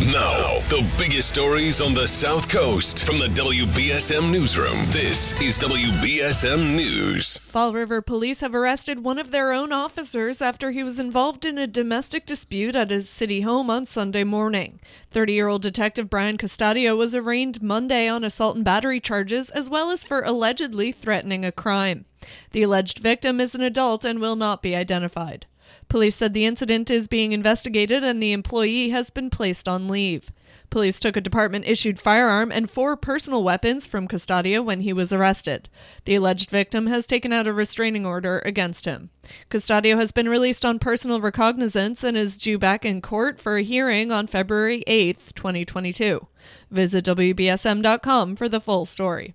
Now, 0.00 0.60
the 0.70 0.88
biggest 0.96 1.28
stories 1.28 1.82
on 1.82 1.92
the 1.92 2.06
South 2.06 2.48
Coast 2.48 3.04
from 3.04 3.18
the 3.18 3.26
WBSM 3.26 4.32
Newsroom. 4.32 4.78
This 4.86 5.38
is 5.42 5.58
WBSM 5.58 6.74
News. 6.74 7.36
Fall 7.36 7.74
River 7.74 8.00
police 8.00 8.40
have 8.40 8.54
arrested 8.54 9.04
one 9.04 9.18
of 9.18 9.30
their 9.30 9.52
own 9.52 9.72
officers 9.72 10.40
after 10.40 10.70
he 10.70 10.82
was 10.82 10.98
involved 10.98 11.44
in 11.44 11.58
a 11.58 11.66
domestic 11.66 12.24
dispute 12.24 12.74
at 12.74 12.90
his 12.90 13.10
city 13.10 13.42
home 13.42 13.68
on 13.68 13.86
Sunday 13.86 14.24
morning. 14.24 14.80
30 15.10 15.34
year 15.34 15.48
old 15.48 15.60
Detective 15.60 16.08
Brian 16.08 16.38
Custodio 16.38 16.96
was 16.96 17.14
arraigned 17.14 17.60
Monday 17.60 18.08
on 18.08 18.24
assault 18.24 18.56
and 18.56 18.64
battery 18.64 19.00
charges 19.00 19.50
as 19.50 19.68
well 19.68 19.90
as 19.90 20.02
for 20.02 20.22
allegedly 20.22 20.92
threatening 20.92 21.44
a 21.44 21.52
crime. 21.52 22.06
The 22.52 22.62
alleged 22.62 23.00
victim 23.00 23.38
is 23.38 23.54
an 23.54 23.60
adult 23.60 24.06
and 24.06 24.18
will 24.18 24.36
not 24.36 24.62
be 24.62 24.74
identified. 24.74 25.44
Police 25.88 26.16
said 26.16 26.34
the 26.34 26.46
incident 26.46 26.90
is 26.90 27.08
being 27.08 27.32
investigated 27.32 28.04
and 28.04 28.22
the 28.22 28.32
employee 28.32 28.90
has 28.90 29.10
been 29.10 29.30
placed 29.30 29.68
on 29.68 29.88
leave. 29.88 30.32
Police 30.70 31.00
took 31.00 31.16
a 31.16 31.20
department 31.20 31.66
issued 31.66 31.98
firearm 31.98 32.52
and 32.52 32.70
four 32.70 32.96
personal 32.96 33.42
weapons 33.42 33.86
from 33.86 34.06
Custodio 34.06 34.64
when 34.64 34.80
he 34.80 34.92
was 34.92 35.12
arrested. 35.12 35.68
The 36.04 36.14
alleged 36.14 36.50
victim 36.50 36.86
has 36.86 37.06
taken 37.06 37.32
out 37.32 37.48
a 37.48 37.52
restraining 37.52 38.06
order 38.06 38.40
against 38.44 38.84
him. 38.84 39.10
Custodio 39.50 39.96
has 39.96 40.12
been 40.12 40.28
released 40.28 40.64
on 40.64 40.78
personal 40.78 41.20
recognizance 41.20 42.04
and 42.04 42.16
is 42.16 42.38
due 42.38 42.58
back 42.58 42.84
in 42.84 43.02
court 43.02 43.40
for 43.40 43.56
a 43.56 43.62
hearing 43.62 44.12
on 44.12 44.28
February 44.28 44.84
8th, 44.86 45.34
2022. 45.34 46.26
Visit 46.70 47.04
WBSM.com 47.04 48.36
for 48.36 48.48
the 48.48 48.60
full 48.60 48.86
story. 48.86 49.34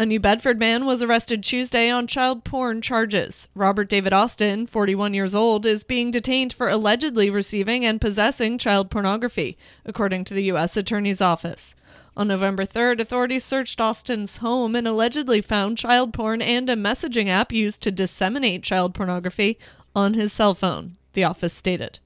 A 0.00 0.06
New 0.06 0.18
Bedford 0.18 0.58
man 0.58 0.86
was 0.86 1.02
arrested 1.02 1.44
Tuesday 1.44 1.90
on 1.90 2.06
child 2.06 2.42
porn 2.42 2.80
charges. 2.80 3.48
Robert 3.54 3.86
David 3.90 4.14
Austin, 4.14 4.66
41 4.66 5.12
years 5.12 5.34
old, 5.34 5.66
is 5.66 5.84
being 5.84 6.10
detained 6.10 6.54
for 6.54 6.70
allegedly 6.70 7.28
receiving 7.28 7.84
and 7.84 8.00
possessing 8.00 8.56
child 8.56 8.90
pornography, 8.90 9.58
according 9.84 10.24
to 10.24 10.32
the 10.32 10.44
U.S. 10.44 10.74
Attorney's 10.74 11.20
Office. 11.20 11.74
On 12.16 12.26
November 12.26 12.64
3rd, 12.64 13.00
authorities 13.00 13.44
searched 13.44 13.78
Austin's 13.78 14.38
home 14.38 14.74
and 14.74 14.88
allegedly 14.88 15.42
found 15.42 15.76
child 15.76 16.14
porn 16.14 16.40
and 16.40 16.70
a 16.70 16.76
messaging 16.76 17.28
app 17.28 17.52
used 17.52 17.82
to 17.82 17.90
disseminate 17.90 18.62
child 18.62 18.94
pornography 18.94 19.58
on 19.94 20.14
his 20.14 20.32
cell 20.32 20.54
phone, 20.54 20.96
the 21.12 21.24
office 21.24 21.52
stated. 21.52 21.98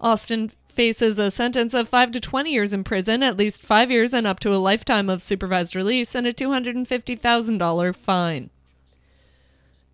Austin 0.00 0.50
faces 0.76 1.18
a 1.18 1.30
sentence 1.30 1.74
of 1.74 1.88
5 1.88 2.12
to 2.12 2.20
20 2.20 2.52
years 2.52 2.72
in 2.72 2.84
prison, 2.84 3.22
at 3.22 3.38
least 3.38 3.64
5 3.64 3.90
years 3.90 4.12
and 4.12 4.26
up 4.26 4.38
to 4.40 4.54
a 4.54 4.60
lifetime 4.60 5.08
of 5.08 5.22
supervised 5.22 5.74
release, 5.74 6.14
and 6.14 6.26
a 6.26 6.32
$250,000 6.32 7.96
fine. 7.96 8.50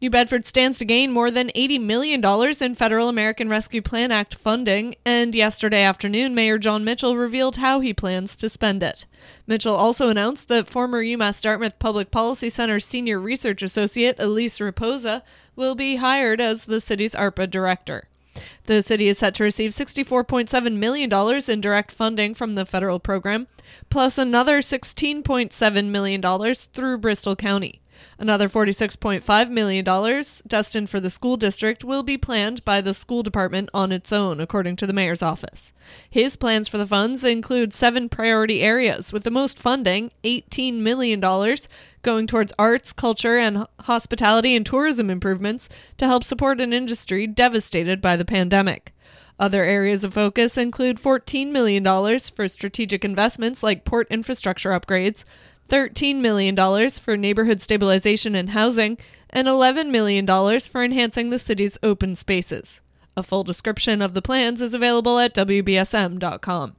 New 0.01 0.11
Bedford 0.11 0.45
stands 0.45 0.79
to 0.79 0.85
gain 0.85 1.13
more 1.13 1.31
than 1.31 1.51
$80 1.51 1.81
million 1.81 2.25
in 2.61 2.75
federal 2.75 3.09
American 3.09 3.49
Rescue 3.49 3.81
Plan 3.81 4.11
Act 4.11 4.35
funding, 4.35 4.97
and 5.07 5.33
yesterday 5.33 5.85
afternoon, 5.85 6.35
Mayor 6.35 6.59
Jon 6.59 6.83
Mitchell 6.83 7.17
revealed 7.17 7.59
how 7.59 7.79
he 7.79 7.95
plans 7.95 8.35
to 8.35 8.49
spend 8.49 8.83
it. 8.83 9.07
Mitchell 9.47 9.77
also 9.77 10.09
announced 10.09 10.49
that 10.49 10.69
former 10.69 11.05
UMass 11.05 11.41
Dartmouth 11.41 11.79
Public 11.79 12.11
Policy 12.11 12.51
Center 12.51 12.81
senior 12.81 13.21
research 13.21 13.63
associate 13.63 14.17
Elise 14.19 14.59
Raposa 14.59 15.23
will 15.55 15.77
be 15.77 15.97
hired 15.97 16.41
as 16.41 16.65
the 16.65 16.81
city's 16.81 17.15
ARPA 17.15 17.49
director. 17.49 18.09
The 18.65 18.83
city 18.83 19.09
is 19.09 19.19
set 19.19 19.35
to 19.35 19.45
receive 19.45 19.73
$64.7 19.73 20.77
million 20.77 21.13
in 21.49 21.61
direct 21.61 21.93
funding 21.93 22.35
from 22.35 22.55
the 22.55 22.65
federal 22.65 22.99
program, 22.99 23.49
plus 23.91 24.17
another 24.17 24.61
$16.7 24.61 25.85
million 25.87 26.55
through 26.55 26.99
Bristol 26.99 27.37
County. 27.37 27.82
Another 28.19 28.49
$46.5 28.49 29.51
million 29.51 29.85
destined 30.47 30.91
for 30.91 31.01
the 31.01 31.11
school 31.11 31.37
district 31.37 31.85
will 31.85 32.03
be 32.03 32.17
planned 32.17 32.65
by 32.65 32.81
the 32.81 32.95
school 32.95 33.23
department 33.23 33.69
on 33.75 33.93
its 33.93 34.13
own, 34.13 34.41
according 34.41 34.77
to 34.77 34.87
the 34.87 34.93
mayor's 34.93 35.23
office. 35.23 35.73
His 36.09 36.37
plans 36.37 36.69
for 36.69 36.79
the 36.79 36.87
funds 36.87 37.25
include 37.25 37.73
seven 37.73 38.09
priority 38.09 38.61
areas, 38.61 39.13
with 39.13 39.25
the 39.25 39.31
most 39.31 39.59
funding, 39.59 40.11
$18 40.25 40.75
million, 40.75 41.21
going 42.03 42.27
towards 42.27 42.53
arts, 42.59 42.93
culture, 42.93 43.39
and 43.39 43.67
hospitality 43.81 44.55
and 44.55 44.65
tourism 44.65 45.11
improvements 45.11 45.69
to 45.99 46.07
help 46.07 46.25
support 46.25 46.61
an 46.61 46.73
industry 46.73 47.27
devastated 47.27 48.01
by 48.01 48.17
the 48.17 48.25
pandemic. 48.25 48.93
Other 49.39 49.65
areas 49.65 50.05
of 50.05 50.15
focus 50.15 50.57
include 50.57 50.99
$14 50.99 51.51
million 51.51 51.85
for 52.21 52.47
strategic 52.47 53.05
investments 53.05 53.63
like 53.63 53.85
port 53.85 54.07
infrastructure 54.11 54.71
upgrades, 54.71 55.25
$13 55.69 56.17
million 56.17 56.91
for 56.91 57.17
neighborhood 57.17 57.63
stabilization 57.63 58.35
and 58.35 58.51
housing, 58.51 58.99
and 59.31 59.49
$11 59.49 59.91
million 59.91 60.27
for 60.61 60.85
enhancing 60.85 61.31
the 61.31 61.39
city's 61.39 61.79
open 61.83 62.15
spaces. 62.15 62.83
A 63.17 63.23
full 63.23 63.45
description 63.45 64.01
of 64.01 64.15
the 64.15 64.23
plans 64.23 64.61
is 64.61 64.75
available 64.75 65.19
at 65.19 65.35
WBSM.com. 65.35 66.77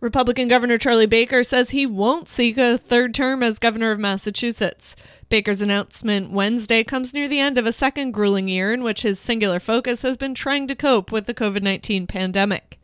Republican 0.00 0.46
Governor 0.46 0.76
Charlie 0.76 1.06
Baker 1.06 1.42
says 1.42 1.70
he 1.70 1.86
won't 1.86 2.28
seek 2.28 2.58
a 2.58 2.76
third 2.76 3.14
term 3.14 3.42
as 3.42 3.58
governor 3.58 3.92
of 3.92 3.98
Massachusetts. 3.98 4.94
Baker's 5.28 5.62
announcement 5.62 6.30
Wednesday 6.30 6.84
comes 6.84 7.14
near 7.14 7.28
the 7.28 7.40
end 7.40 7.56
of 7.56 7.66
a 7.66 7.72
second 7.72 8.12
grueling 8.12 8.46
year 8.46 8.74
in 8.74 8.82
which 8.82 9.02
his 9.02 9.18
singular 9.18 9.58
focus 9.58 10.02
has 10.02 10.16
been 10.16 10.34
trying 10.34 10.68
to 10.68 10.74
cope 10.74 11.10
with 11.10 11.26
the 11.26 11.34
COVID 11.34 11.62
19 11.62 12.06
pandemic. 12.06 12.78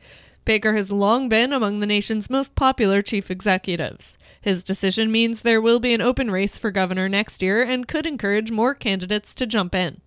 Baker 0.45 0.75
has 0.75 0.91
long 0.91 1.29
been 1.29 1.53
among 1.53 1.79
the 1.81 1.87
nation's 1.87 2.29
most 2.29 2.55
popular 2.57 3.01
chief 3.01 3.31
executives. 3.31 4.19
His 4.41 4.65
decision 4.65 5.13
means 5.13 5.43
there 5.43 5.61
will 5.61 5.79
be 5.79 5.95
an 5.95 6.01
open 6.01 6.31
race 6.31 6.59
for 6.59 6.73
governor 6.73 7.09
next 7.09 7.43
year 7.43 7.63
and 7.63 7.87
could 7.87 8.07
encourage 8.07 8.51
more 8.51 8.75
candidates 8.75 9.35
to 9.37 9.47
jump 9.47 9.75
in. 9.75 10.01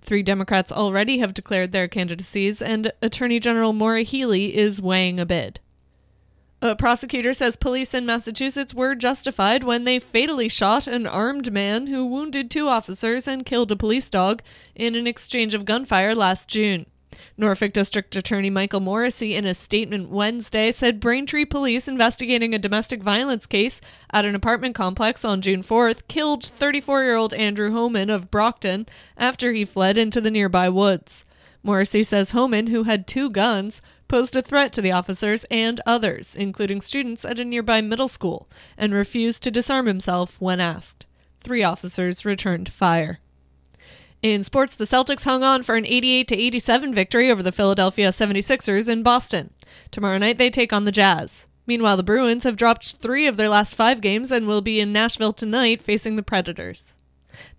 Three 0.00 0.22
Democrats 0.22 0.72
already 0.72 1.18
have 1.18 1.34
declared 1.34 1.72
their 1.72 1.88
candidacies, 1.88 2.62
and 2.62 2.92
Attorney 3.02 3.40
General 3.40 3.72
Maura 3.72 4.02
Healey 4.02 4.54
is 4.56 4.82
weighing 4.82 5.20
a 5.20 5.26
bid. 5.26 5.60
A 6.64 6.76
prosecutor 6.76 7.34
says 7.34 7.56
police 7.56 7.92
in 7.92 8.06
Massachusetts 8.06 8.72
were 8.72 8.94
justified 8.94 9.64
when 9.64 9.82
they 9.82 9.98
fatally 9.98 10.48
shot 10.48 10.86
an 10.86 11.08
armed 11.08 11.52
man 11.52 11.88
who 11.88 12.06
wounded 12.06 12.50
two 12.50 12.68
officers 12.68 13.26
and 13.26 13.44
killed 13.44 13.72
a 13.72 13.76
police 13.76 14.08
dog 14.08 14.42
in 14.76 14.94
an 14.94 15.08
exchange 15.08 15.54
of 15.54 15.64
gunfire 15.64 16.14
last 16.14 16.48
June. 16.48 16.86
Norfolk 17.36 17.72
District 17.72 18.14
Attorney 18.14 18.50
Michael 18.50 18.80
Morrissey, 18.80 19.34
in 19.34 19.44
a 19.44 19.54
statement 19.54 20.10
Wednesday, 20.10 20.72
said 20.72 21.00
Braintree 21.00 21.44
police 21.44 21.88
investigating 21.88 22.54
a 22.54 22.58
domestic 22.58 23.02
violence 23.02 23.46
case 23.46 23.80
at 24.10 24.24
an 24.24 24.34
apartment 24.34 24.74
complex 24.74 25.24
on 25.24 25.40
June 25.40 25.62
4th 25.62 26.08
killed 26.08 26.44
34 26.44 27.02
year 27.04 27.16
old 27.16 27.34
Andrew 27.34 27.72
Homan 27.72 28.10
of 28.10 28.30
Brockton 28.30 28.86
after 29.16 29.52
he 29.52 29.64
fled 29.64 29.96
into 29.96 30.20
the 30.20 30.30
nearby 30.30 30.68
woods. 30.68 31.24
Morrissey 31.62 32.02
says 32.02 32.32
Homan, 32.32 32.68
who 32.68 32.84
had 32.84 33.06
two 33.06 33.30
guns, 33.30 33.80
posed 34.08 34.36
a 34.36 34.42
threat 34.42 34.72
to 34.74 34.82
the 34.82 34.92
officers 34.92 35.44
and 35.50 35.80
others, 35.86 36.34
including 36.34 36.80
students 36.80 37.24
at 37.24 37.38
a 37.38 37.44
nearby 37.44 37.80
middle 37.80 38.08
school, 38.08 38.48
and 38.76 38.92
refused 38.92 39.42
to 39.42 39.50
disarm 39.50 39.86
himself 39.86 40.40
when 40.40 40.60
asked. 40.60 41.06
Three 41.40 41.62
officers 41.62 42.24
returned 42.24 42.68
fire. 42.68 43.20
In 44.22 44.44
sports, 44.44 44.76
the 44.76 44.84
Celtics 44.84 45.24
hung 45.24 45.42
on 45.42 45.64
for 45.64 45.74
an 45.74 45.84
88 45.84 46.28
to 46.28 46.36
87 46.36 46.94
victory 46.94 47.28
over 47.28 47.42
the 47.42 47.50
Philadelphia 47.50 48.10
76ers 48.10 48.88
in 48.88 49.02
Boston. 49.02 49.52
Tomorrow 49.90 50.18
night 50.18 50.38
they 50.38 50.48
take 50.48 50.72
on 50.72 50.84
the 50.84 50.92
Jazz. 50.92 51.48
Meanwhile, 51.66 51.96
the 51.96 52.04
Bruins 52.04 52.44
have 52.44 52.56
dropped 52.56 52.92
three 52.92 53.26
of 53.26 53.36
their 53.36 53.48
last 53.48 53.74
five 53.74 54.00
games 54.00 54.30
and 54.30 54.46
will 54.46 54.62
be 54.62 54.78
in 54.78 54.92
Nashville 54.92 55.32
tonight 55.32 55.82
facing 55.82 56.14
the 56.14 56.22
Predators. 56.22 56.92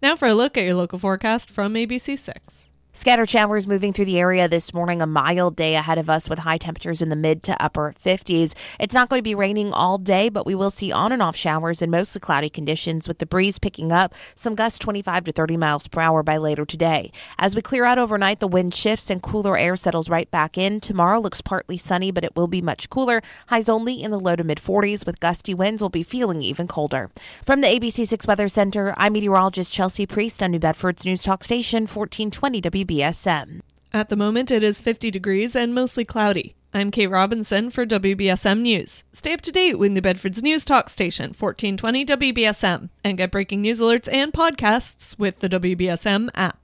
Now 0.01 0.15
for 0.15 0.29
a 0.29 0.33
look 0.33 0.57
at 0.57 0.63
your 0.63 0.75
local 0.75 0.99
forecast 0.99 1.49
from 1.49 1.73
ABC6. 1.73 2.69
Scattered 2.95 3.27
showers 3.27 3.65
moving 3.65 3.91
through 3.91 4.05
the 4.05 4.19
area 4.19 4.47
this 4.47 4.71
morning. 4.71 5.01
A 5.01 5.07
mild 5.07 5.55
day 5.55 5.73
ahead 5.73 5.97
of 5.97 6.11
us 6.11 6.29
with 6.29 6.39
high 6.39 6.59
temperatures 6.59 7.01
in 7.01 7.09
the 7.09 7.15
mid 7.15 7.41
to 7.41 7.61
upper 7.61 7.95
50s. 7.99 8.53
It's 8.79 8.93
not 8.93 9.09
going 9.09 9.17
to 9.17 9.23
be 9.23 9.33
raining 9.33 9.73
all 9.73 9.97
day, 9.97 10.29
but 10.29 10.45
we 10.45 10.53
will 10.53 10.69
see 10.69 10.91
on 10.91 11.11
and 11.11 11.19
off 11.19 11.35
showers 11.35 11.81
and 11.81 11.91
mostly 11.91 12.19
cloudy 12.19 12.51
conditions 12.51 13.07
with 13.07 13.17
the 13.17 13.25
breeze 13.25 13.57
picking 13.57 13.91
up, 13.91 14.13
some 14.35 14.53
gusts 14.53 14.77
25 14.77 15.23
to 15.23 15.31
30 15.31 15.57
miles 15.57 15.87
per 15.87 16.01
hour 16.01 16.21
by 16.21 16.37
later 16.37 16.65
today. 16.65 17.11
As 17.39 17.55
we 17.55 17.63
clear 17.63 17.83
out 17.83 17.97
overnight, 17.97 18.39
the 18.39 18.47
wind 18.47 18.75
shifts 18.75 19.09
and 19.09 19.23
cooler 19.23 19.57
air 19.57 19.75
settles 19.75 20.07
right 20.07 20.29
back 20.29 20.55
in. 20.55 20.79
Tomorrow 20.79 21.19
looks 21.19 21.41
partly 21.41 21.79
sunny, 21.79 22.11
but 22.11 22.23
it 22.23 22.35
will 22.35 22.47
be 22.47 22.61
much 22.61 22.91
cooler. 22.91 23.23
Highs 23.47 23.69
only 23.69 24.03
in 24.03 24.11
the 24.11 24.19
low 24.19 24.35
to 24.35 24.43
mid 24.43 24.59
40s 24.59 25.03
with 25.03 25.19
gusty 25.19 25.55
winds 25.55 25.81
will 25.81 25.89
be 25.89 26.03
feeling 26.03 26.43
even 26.43 26.67
colder. 26.67 27.09
From 27.43 27.61
the 27.61 27.67
ABC6 27.69 28.27
Weather 28.27 28.47
Center, 28.47 28.93
I'm 28.97 29.13
meteorologist 29.13 29.73
Chelsea 29.73 30.05
Priest 30.05 30.43
on 30.43 30.51
New 30.51 30.59
Bedford's 30.59 31.03
News 31.03 31.23
Talk 31.23 31.43
Station 31.43 31.87
1420 31.87 32.61
W. 32.61 32.82
WBSM. 32.83 33.61
At 33.93 34.09
the 34.09 34.15
moment, 34.15 34.51
it 34.51 34.63
is 34.63 34.81
50 34.81 35.11
degrees 35.11 35.55
and 35.55 35.73
mostly 35.73 36.03
cloudy. 36.03 36.55
I'm 36.73 36.91
Kate 36.91 37.07
Robinson 37.07 37.69
for 37.69 37.85
WBSM 37.85 38.61
News. 38.61 39.03
Stay 39.13 39.33
up 39.33 39.41
to 39.41 39.51
date 39.51 39.77
with 39.77 39.91
New 39.91 40.01
Bedford's 40.01 40.41
News 40.41 40.65
Talk 40.65 40.89
Station, 40.89 41.27
1420 41.27 42.05
WBSM, 42.05 42.89
and 43.03 43.17
get 43.17 43.31
breaking 43.31 43.61
news 43.61 43.79
alerts 43.79 44.11
and 44.11 44.33
podcasts 44.33 45.17
with 45.17 45.39
the 45.39 45.49
WBSM 45.49 46.29
app. 46.33 46.62